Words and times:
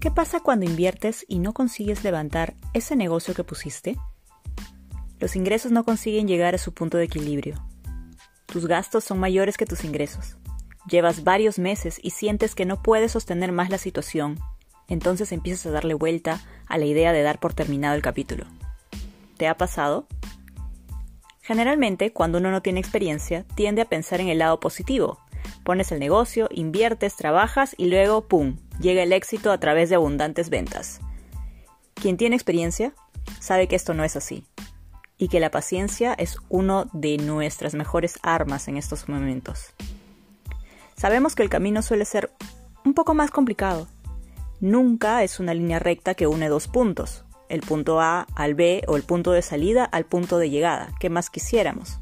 ¿Qué 0.00 0.10
pasa 0.10 0.40
cuando 0.40 0.64
inviertes 0.64 1.26
y 1.28 1.40
no 1.40 1.52
consigues 1.52 2.02
levantar 2.04 2.54
ese 2.72 2.96
negocio 2.96 3.34
que 3.34 3.44
pusiste? 3.44 3.98
Los 5.18 5.36
ingresos 5.36 5.72
no 5.72 5.84
consiguen 5.84 6.26
llegar 6.26 6.54
a 6.54 6.58
su 6.58 6.72
punto 6.72 6.96
de 6.96 7.04
equilibrio. 7.04 7.62
Tus 8.46 8.66
gastos 8.66 9.04
son 9.04 9.18
mayores 9.18 9.58
que 9.58 9.66
tus 9.66 9.84
ingresos. 9.84 10.38
Llevas 10.88 11.22
varios 11.22 11.58
meses 11.58 12.00
y 12.02 12.12
sientes 12.12 12.54
que 12.54 12.64
no 12.64 12.82
puedes 12.82 13.12
sostener 13.12 13.52
más 13.52 13.68
la 13.68 13.76
situación. 13.76 14.38
Entonces 14.88 15.32
empiezas 15.32 15.66
a 15.66 15.70
darle 15.70 15.92
vuelta 15.92 16.40
a 16.66 16.78
la 16.78 16.86
idea 16.86 17.12
de 17.12 17.20
dar 17.20 17.38
por 17.38 17.52
terminado 17.52 17.94
el 17.94 18.00
capítulo. 18.00 18.46
¿Te 19.36 19.48
ha 19.48 19.58
pasado? 19.58 20.06
Generalmente, 21.42 22.14
cuando 22.14 22.38
uno 22.38 22.50
no 22.50 22.62
tiene 22.62 22.80
experiencia, 22.80 23.44
tiende 23.54 23.82
a 23.82 23.88
pensar 23.90 24.22
en 24.22 24.28
el 24.28 24.38
lado 24.38 24.60
positivo. 24.60 25.18
Pones 25.62 25.92
el 25.92 26.00
negocio, 26.00 26.48
inviertes, 26.50 27.16
trabajas 27.16 27.74
y 27.76 27.88
luego, 27.90 28.26
¡pum!, 28.26 28.56
llega 28.80 29.02
el 29.02 29.12
éxito 29.12 29.52
a 29.52 29.58
través 29.58 29.88
de 29.88 29.96
abundantes 29.96 30.50
ventas. 30.50 31.00
Quien 31.94 32.16
tiene 32.16 32.36
experiencia 32.36 32.92
sabe 33.38 33.68
que 33.68 33.76
esto 33.76 33.94
no 33.94 34.04
es 34.04 34.16
así 34.16 34.44
y 35.18 35.28
que 35.28 35.40
la 35.40 35.50
paciencia 35.50 36.14
es 36.14 36.38
uno 36.48 36.88
de 36.92 37.18
nuestras 37.18 37.74
mejores 37.74 38.18
armas 38.22 38.68
en 38.68 38.76
estos 38.76 39.08
momentos. 39.08 39.74
Sabemos 40.96 41.34
que 41.34 41.42
el 41.42 41.50
camino 41.50 41.82
suele 41.82 42.04
ser 42.04 42.32
un 42.84 42.94
poco 42.94 43.14
más 43.14 43.30
complicado. 43.30 43.86
Nunca 44.60 45.22
es 45.22 45.40
una 45.40 45.54
línea 45.54 45.78
recta 45.78 46.14
que 46.14 46.26
une 46.26 46.48
dos 46.48 46.68
puntos 46.68 47.24
el 47.50 47.60
punto 47.60 48.00
A 48.00 48.26
al 48.34 48.54
B 48.54 48.82
o 48.86 48.96
el 48.96 49.02
punto 49.02 49.32
de 49.32 49.42
salida 49.42 49.84
al 49.84 50.06
punto 50.06 50.38
de 50.38 50.48
llegada. 50.48 50.92
¿Qué 50.98 51.10
más 51.10 51.28
quisiéramos? 51.28 51.98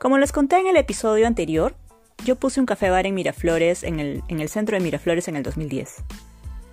Como 0.00 0.18
les 0.18 0.32
conté 0.32 0.58
en 0.58 0.66
el 0.66 0.76
episodio 0.76 1.26
anterior, 1.26 1.76
yo 2.24 2.36
puse 2.36 2.58
un 2.58 2.66
café 2.66 2.90
bar 2.90 3.06
en 3.06 3.14
Miraflores, 3.14 3.82
en 3.84 4.00
el, 4.00 4.22
en 4.28 4.40
el 4.40 4.48
centro 4.48 4.76
de 4.76 4.82
Miraflores 4.82 5.28
en 5.28 5.36
el 5.36 5.42
2010. 5.42 5.96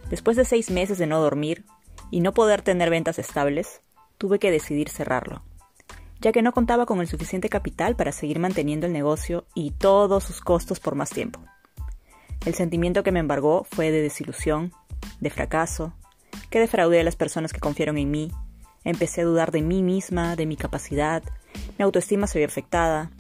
Después 0.10 0.38
de 0.38 0.46
seis 0.46 0.72
meses 0.72 0.98
de 0.98 1.08
no 1.08 1.20
dormir 1.20 1.66
y 2.10 2.22
no 2.22 2.34
poder 2.34 2.62
tener 2.62 2.90
ventas 2.90 3.20
estables, 3.20 3.82
tuve 4.18 4.40
que 4.40 4.52
decidir 4.52 4.90
cerrarlo, 4.90 5.44
ya 6.22 6.32
que 6.32 6.42
no 6.42 6.54
contaba 6.54 6.86
con 6.86 7.02
el 7.02 7.08
suficiente 7.08 7.50
capital 7.50 7.96
para 7.96 8.12
seguir 8.12 8.40
manteniendo 8.40 8.88
el 8.88 8.94
negocio 8.94 9.46
y 9.54 9.72
todos 9.72 10.24
sus 10.24 10.42
costos 10.42 10.80
por 10.80 10.96
más 10.96 11.10
tiempo. 11.10 11.42
El 12.46 12.56
sentimiento 12.56 13.04
que 13.04 13.12
me 13.12 13.20
embargó 13.20 13.66
fue 13.70 13.92
de 13.92 14.02
desilusión, 14.02 14.72
de 15.20 15.30
fracaso, 15.30 15.94
que 16.50 16.60
defraudé 16.60 17.02
a 17.02 17.04
las 17.04 17.16
personas 17.16 17.54
que 17.54 17.60
confiaron 17.60 17.98
en 17.98 18.10
mí. 18.10 18.32
Empecé 18.84 19.22
a 19.22 19.26
dudar 19.26 19.52
de 19.52 19.62
mí 19.62 19.84
misma, 19.84 20.36
de 20.36 20.46
mi 20.46 20.56
capacidad. 20.56 21.24
Mi 21.78 21.84
autoestima 21.84 22.26
se 22.26 22.40
vio 22.40 22.48
afectada. 22.48 23.12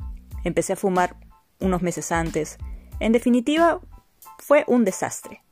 Empecé 0.43 0.73
a 0.73 0.75
fumar 0.75 1.17
unos 1.61 1.81
meses 1.81 2.11
antes. 2.11 2.57
En 2.99 3.11
definitiva, 3.11 3.79
fue 4.37 4.63
un 4.67 4.85
desastre. 4.85 5.43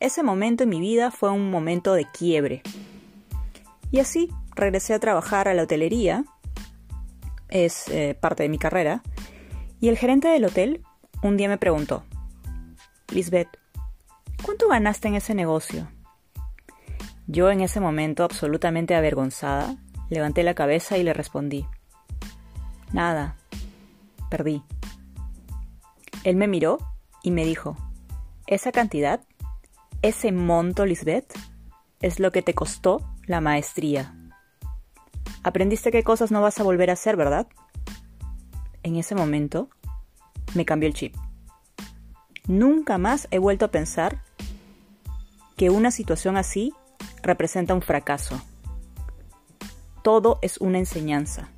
Ese 0.00 0.22
momento 0.22 0.64
en 0.64 0.70
mi 0.70 0.80
vida 0.80 1.10
fue 1.10 1.30
un 1.30 1.50
momento 1.50 1.94
de 1.94 2.06
quiebre. 2.06 2.62
Y 3.90 4.00
así 4.00 4.30
regresé 4.54 4.94
a 4.94 5.00
trabajar 5.00 5.48
a 5.48 5.54
la 5.54 5.64
hotelería. 5.64 6.24
Es 7.48 7.88
eh, 7.88 8.16
parte 8.20 8.44
de 8.44 8.48
mi 8.48 8.58
carrera. 8.58 9.02
Y 9.80 9.88
el 9.88 9.98
gerente 9.98 10.28
del 10.28 10.44
hotel 10.44 10.84
un 11.22 11.36
día 11.36 11.48
me 11.48 11.58
preguntó, 11.58 12.04
Lisbeth, 13.12 13.48
¿cuánto 14.42 14.68
ganaste 14.68 15.08
en 15.08 15.16
ese 15.16 15.34
negocio? 15.34 15.88
Yo 17.26 17.50
en 17.50 17.60
ese 17.60 17.80
momento, 17.80 18.24
absolutamente 18.24 18.94
avergonzada, 18.94 19.76
levanté 20.10 20.42
la 20.42 20.54
cabeza 20.54 20.96
y 20.96 21.02
le 21.02 21.12
respondí. 21.12 21.66
Nada. 22.92 23.36
Perdí. 24.30 24.62
Él 26.24 26.36
me 26.36 26.48
miró 26.48 26.78
y 27.22 27.30
me 27.30 27.44
dijo, 27.44 27.76
esa 28.46 28.72
cantidad, 28.72 29.20
ese 30.02 30.32
monto, 30.32 30.86
Lisbeth, 30.86 31.32
es 32.00 32.20
lo 32.20 32.32
que 32.32 32.42
te 32.42 32.54
costó 32.54 33.00
la 33.26 33.40
maestría. 33.40 34.14
Aprendiste 35.42 35.90
qué 35.90 36.02
cosas 36.02 36.30
no 36.30 36.40
vas 36.40 36.58
a 36.58 36.62
volver 36.62 36.90
a 36.90 36.94
hacer, 36.94 37.16
¿verdad? 37.16 37.46
En 38.82 38.96
ese 38.96 39.14
momento 39.14 39.68
me 40.54 40.64
cambió 40.64 40.88
el 40.88 40.94
chip. 40.94 41.14
Nunca 42.46 42.96
más 42.98 43.28
he 43.30 43.38
vuelto 43.38 43.66
a 43.66 43.70
pensar 43.70 44.22
que 45.56 45.70
una 45.70 45.90
situación 45.90 46.36
así 46.36 46.72
representa 47.22 47.74
un 47.74 47.82
fracaso. 47.82 48.40
Todo 50.02 50.38
es 50.40 50.58
una 50.58 50.78
enseñanza. 50.78 51.50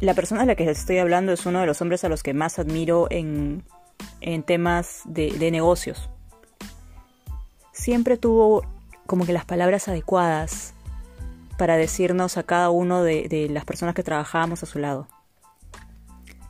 La 0.00 0.14
persona 0.14 0.40
de 0.40 0.46
la 0.46 0.54
que 0.54 0.68
estoy 0.68 0.98
hablando 0.98 1.32
es 1.32 1.46
uno 1.46 1.60
de 1.60 1.66
los 1.66 1.80
hombres 1.80 2.04
a 2.04 2.08
los 2.08 2.22
que 2.22 2.34
más 2.34 2.58
admiro 2.58 3.06
en, 3.10 3.64
temas 4.44 5.02
de, 5.04 5.50
negocios. 5.50 6.10
Siempre 7.72 8.16
tuvo 8.16 8.66
como 9.06 9.24
que 9.26 9.32
las 9.32 9.44
palabras 9.44 9.88
adecuadas 9.88 10.74
para 11.58 11.76
decirnos 11.76 12.36
a 12.36 12.42
cada 12.42 12.70
uno 12.70 13.02
de, 13.02 13.28
de 13.28 13.48
las 13.48 13.64
personas 13.64 13.94
que 13.94 14.02
trabajábamos 14.02 14.62
a 14.62 14.66
su 14.66 14.78
lado. 14.78 15.06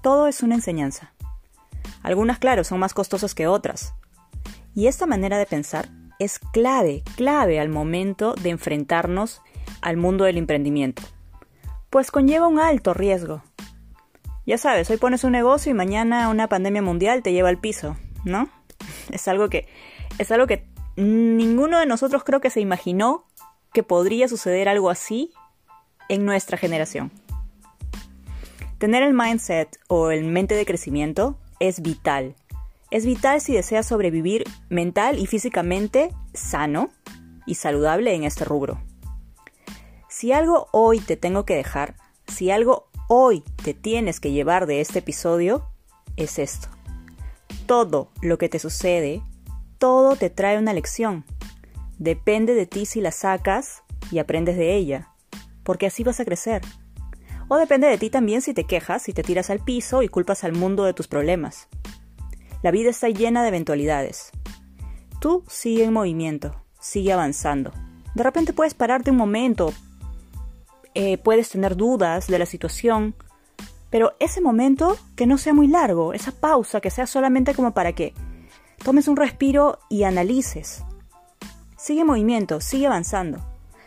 Todo 0.03 0.27
es 0.27 0.43
una 0.43 0.55
enseñanza. 0.55 1.13
Algunas, 2.03 2.39
claro, 2.39 2.65
son 2.65 2.81
más 2.81 2.95
costosas 2.95 3.35
que 3.35 3.47
otras. 3.47 3.95
Y 4.75 4.87
esta 4.87 5.07
manera 5.07 5.39
de 5.39 5.47
pensar 5.47 5.89
es 6.19 6.39
clave, 6.39 7.03
clave 7.17 7.61
al 7.61 7.69
momento 7.69 8.35
de 8.35 8.51
enfrentarnos 8.51 9.43
al 9.81 9.97
mundo 9.97 10.25
del 10.25 10.39
emprendimiento, 10.39 11.03
pues 11.95 12.11
conlleva 12.11 12.49
un 12.49 12.59
alto 12.59 12.93
riesgo. 12.93 13.45
Ya 14.47 14.59
sabes, 14.59 14.91
hoy 14.91 14.97
pones 14.97 15.23
un 15.23 15.31
negocio 15.31 15.71
y 15.71 15.75
mañana 15.75 16.29
una 16.29 16.49
pandemia 16.49 16.83
mundial 16.83 17.23
te 17.23 17.33
lleva 17.33 17.51
al 17.51 17.59
piso, 17.59 17.97
¿no? 18.25 18.49
Es 19.13 19.29
algo 19.29 19.49
que 19.49 19.69
es 20.19 20.33
algo 20.33 20.49
que 20.49 20.67
ninguno 20.97 21.79
de 21.79 21.87
nosotros 21.87 22.25
creo 22.25 22.41
que 22.41 22.51
se 22.51 22.61
imaginó 22.61 23.29
que 23.73 23.85
podría 23.85 24.27
suceder 24.27 24.69
algo 24.69 24.91
así 24.91 25.31
en 26.09 26.25
nuestra 26.25 26.59
generación. 26.59 27.13
Tener 28.79 29.05
el 29.05 29.15
mindset 29.15 29.79
o 29.87 30.11
el 30.11 30.25
mente 30.25 30.57
de 30.57 30.67
crecimiento 30.67 31.39
es 31.61 31.81
vital 31.81 32.35
es 32.91 33.07
vital 33.07 33.41
si 33.41 33.53
deseas 33.53 33.87
sobrevivir 33.87 34.45
mental 34.69 35.19
y 35.19 35.27
físicamente 35.27 36.11
sano 36.33 36.91
y 37.47 37.55
saludable 37.55 38.15
en 38.15 38.25
este 38.25 38.45
rubro. 38.45 38.81
Si 40.25 40.33
algo 40.33 40.69
hoy 40.71 41.01
te 41.01 41.19
tengo 41.19 41.45
que 41.45 41.55
dejar, 41.55 41.97
si 42.27 42.51
algo 42.51 42.89
hoy 43.11 43.45
te 43.63 43.75
tienes 43.75 44.21
que 44.21 44.33
llevar 44.33 44.65
de 44.65 44.81
este 44.81 45.01
episodio, 45.01 45.69
es 46.17 46.39
esto. 46.39 46.69
Todo 47.67 48.09
lo 48.23 48.39
que 48.39 48.49
te 48.49 48.59
sucede, 48.59 49.21
todo 49.77 50.17
te 50.17 50.31
trae 50.31 50.59
una 50.59 50.73
lección. 50.73 51.27
Depende 51.99 52.55
de 52.55 52.65
ti 52.65 52.87
si 52.87 53.03
la 53.03 53.11
sacas 53.11 53.83
y 54.11 54.19
aprendes 54.19 54.57
de 54.57 54.75
ella, 54.75 55.11
porque 55.63 55.85
así 55.85 56.05
vas 56.05 56.21
a 56.21 56.25
crecer. 56.25 56.63
O 57.49 57.59
depende 57.59 57.87
de 57.87 57.99
ti 57.99 58.09
también 58.09 58.41
si 58.41 58.55
te 58.55 58.65
quejas, 58.65 59.03
si 59.03 59.13
te 59.13 59.23
tiras 59.23 59.51
al 59.51 59.61
piso 59.61 60.03
y 60.03 60.09
culpas 60.09 60.43
al 60.43 60.55
mundo 60.55 60.85
de 60.85 60.95
tus 60.95 61.07
problemas. 61.07 61.69
La 62.63 62.71
vida 62.71 62.89
está 62.89 63.11
llena 63.11 63.43
de 63.43 63.49
eventualidades. 63.49 64.31
Tú 65.21 65.45
sigue 65.49 65.85
en 65.85 65.93
movimiento, 65.93 66.65
sigue 66.81 67.13
avanzando. 67.13 67.73
De 68.15 68.23
repente 68.23 68.55
puedes 68.55 68.73
pararte 68.73 69.11
un 69.11 69.19
momento, 69.19 69.75
eh, 70.95 71.19
puedes 71.19 71.49
tener 71.49 71.77
dudas 71.77 72.29
de 72.29 72.39
la 72.39 72.47
situación, 72.47 73.15
pero 73.91 74.15
ese 74.19 74.41
momento 74.41 74.97
que 75.17 75.27
no 75.27 75.39
sea 75.39 75.55
muy 75.55 75.69
largo, 75.69 76.13
esa 76.13 76.33
pausa 76.33 76.81
que 76.81 76.91
sea 76.91 77.07
solamente 77.07 77.55
como 77.55 77.75
para 77.75 77.93
que 77.93 78.15
tomes 78.83 79.09
un 79.09 79.17
respiro 79.17 79.79
y 79.89 80.05
analices. 80.05 80.85
Sigue 81.77 82.01
en 82.01 82.07
movimiento, 82.07 82.61
sigue 82.61 82.87
avanzando. 82.87 83.39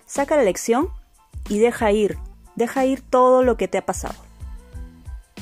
Saca 0.06 0.38
la 0.38 0.44
lección 0.44 0.90
y 1.50 1.60
deja 1.60 1.92
ir, 1.92 2.18
deja 2.56 2.86
ir 2.86 3.02
todo 3.02 3.44
lo 3.44 3.58
que 3.58 3.68
te 3.68 3.78
ha 3.78 3.86
pasado. 3.86 4.16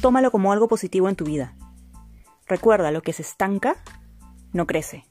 Tómalo 0.01 0.31
como 0.31 0.51
algo 0.51 0.67
positivo 0.67 1.09
en 1.09 1.15
tu 1.15 1.25
vida. 1.25 1.55
Recuerda, 2.47 2.91
lo 2.91 3.01
que 3.01 3.13
se 3.13 3.23
estanca 3.23 3.75
no 4.53 4.67
crece. 4.67 5.05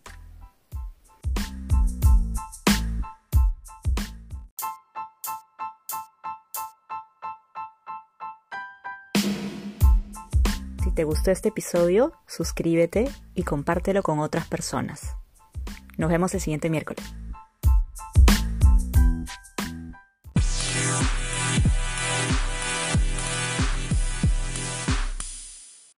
Te 10.94 11.04
gustó 11.04 11.30
este 11.30 11.48
episodio, 11.48 12.12
suscríbete 12.26 13.10
y 13.34 13.42
compártelo 13.42 14.02
con 14.02 14.20
otras 14.20 14.46
personas. 14.46 15.16
Nos 15.98 16.10
vemos 16.10 16.32
el 16.34 16.40
siguiente 16.40 16.70
miércoles. 16.70 17.04